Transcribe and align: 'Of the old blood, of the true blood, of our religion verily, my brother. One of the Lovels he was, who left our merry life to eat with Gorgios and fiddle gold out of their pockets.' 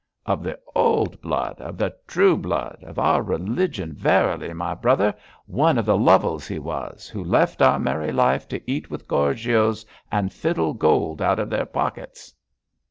'Of 0.25 0.41
the 0.41 0.57
old 0.73 1.21
blood, 1.21 1.61
of 1.61 1.77
the 1.77 1.95
true 2.07 2.35
blood, 2.35 2.79
of 2.81 2.97
our 2.97 3.21
religion 3.21 3.93
verily, 3.93 4.51
my 4.51 4.73
brother. 4.73 5.13
One 5.45 5.77
of 5.77 5.85
the 5.85 5.95
Lovels 5.95 6.47
he 6.47 6.57
was, 6.57 7.07
who 7.07 7.23
left 7.23 7.61
our 7.61 7.77
merry 7.77 8.11
life 8.11 8.47
to 8.47 8.63
eat 8.67 8.89
with 8.89 9.07
Gorgios 9.07 9.85
and 10.11 10.33
fiddle 10.33 10.73
gold 10.73 11.21
out 11.21 11.37
of 11.37 11.51
their 11.51 11.67
pockets.' 11.67 12.33